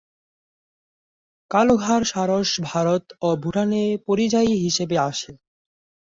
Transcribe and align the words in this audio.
কালোঘাড় 1.51 2.05
সারস 2.05 2.49
ভারত 2.63 3.03
ও 3.21 3.29
ভুটানে 3.35 3.83
পরিযায়ী 4.07 4.53
হিসেবে 4.65 4.95
আসে। 5.09 5.31